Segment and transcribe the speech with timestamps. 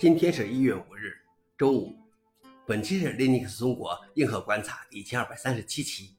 [0.00, 1.12] 今天是一月五日，
[1.58, 1.94] 周五。
[2.66, 6.16] 本期是 Linux 中国硬核观察第一千二百三十七期，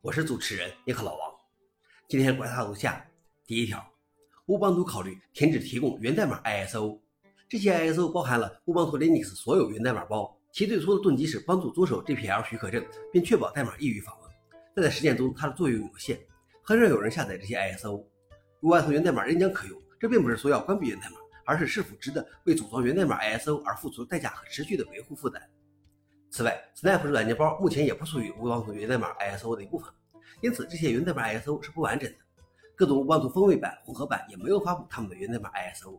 [0.00, 1.30] 我是主持人硬核老王。
[2.08, 3.06] 今天观察如下：
[3.46, 3.88] 第一条，
[4.46, 6.98] 乌邦图考虑停止提供源代码 ISO。
[7.48, 14.30] 这些 ISO 包含了乌邦图 Linux 所有源代码包，其最初的动机是帮助遵守 GPL 许可证，并确保代码易于访问。
[14.74, 16.18] 但在实践中，它的作用有限，
[16.64, 18.04] 很少有人下载这些 ISO。
[18.62, 21.16] 乌邦图源代码仍将可用，这并不是说要关闭源代码。
[21.50, 25.42] 而是是否值得为组装源代码 ISO 而付出代价和持续的维护负担。
[26.30, 29.92] 此外，Snap 软件包目前也不属于乌邦图源代码 ISO 的一部分，
[30.42, 32.18] 因此这些源代码 ISO 是不完整的。
[32.76, 35.98] 各种乌邦图风味版、混合版也没有发布他们的源代码 ISO。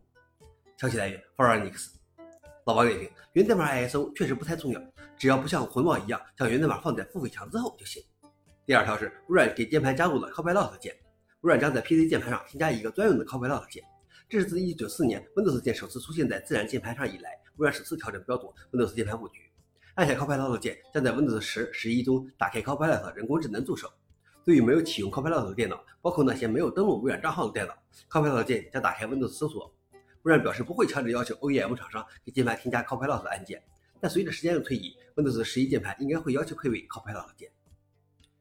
[0.77, 1.89] 消息来源 f o r Linux。
[2.63, 4.81] 老王点评：源代码 ISO 确实不太重要，
[5.17, 8.01] 只要不像混网一样将源代码放在付费墙之后就行。
[8.65, 10.95] 第二条是微软给键盘加入了 Copilot 键，
[11.41, 13.83] 微软将在 PC 键盘上添加一个专用的 Copilot 键。
[14.31, 19.41] 这是自1994年 Windows 键首次出现在自然键盘上以来，微软首次调整标准 Windows 键盘布局。
[19.95, 23.91] 按下 Copilot 键将在 Windows 10、11中打开 Copilot 人工智能助手。
[24.45, 27.77] 对于没有启用 Copilot 的电脑，包括那些没有登录微软账号的电脑
[28.09, 29.69] ，Copilot 键将打开 Windows 搜索。
[30.21, 33.61] 微软表示不会强制要求 OEM 厂商给键盘添加 Copilot 按键，
[33.99, 37.51] 但随着时间的推移，Windows 11键盘应该会要求配备 Copilot 键。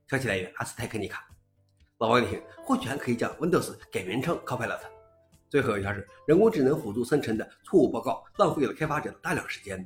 [0.07, 1.29] 消息来源：阿斯泰克尼卡。
[1.99, 5.00] 老王点评：或许还可以将 Windows 改名称 Copilot。
[5.51, 9.85] 最后一条是人工智能辅助生成的错误报告，浪费了开发者的大量时间。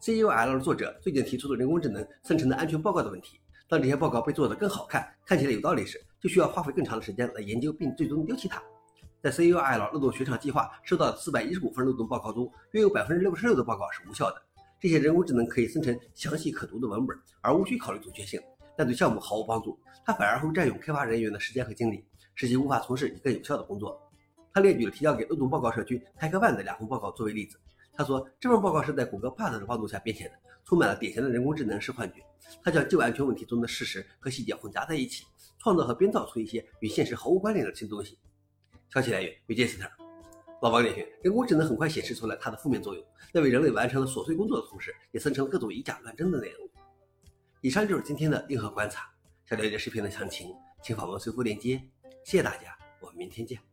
[0.00, 3.40] CUL 作者最近提出了人工智能生成的安全报告的问题。
[3.68, 8.62] 当这些报告被做得更好看，看起来有道理时，就需要花费更长的时间来研究并最终丢弃它。
[9.20, 14.40] 在 CUL 漏洞雪场计划收到的四百一十五份漏洞报告中，约有百分之六十六的报告是无效的。
[14.78, 18.40] 这些人工智能可以生成详细可读的文本，而无需考虑准确性，
[18.76, 19.76] 但对项目毫无帮助。
[20.04, 22.04] 它反而会占用开发人员的时间和精力，
[22.36, 24.00] 使其无法从事更有效的工作。
[24.52, 27.58] 他列举了提交给漏洞报告社区 HackerOne 的两份报告作为例子。
[27.92, 30.34] 他说，这份报告是在谷歌 Bard 的帮助下编写的，
[30.64, 32.24] 充满了典型的人工智能式幻觉。
[32.62, 35.26] 他将旧安全问题中的事实和细节混杂在一起，
[35.58, 38.18] 创造和编造出一些与现实毫无关联的新东西。
[38.88, 39.88] 消息来源：Register。
[40.62, 46.68] 老王点评：人工智能很快显示出来它的负面作用，在为人类完成了琐碎工作的同时，也生成了各种以假乱真的内容。
[47.60, 49.10] 以上就是今天的硬核观察。
[49.46, 51.82] 想了解视频的详情，请访问随附链接。
[52.24, 53.69] 谢谢大家，我们明天见。